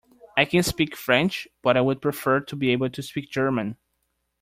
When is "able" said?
2.71-2.89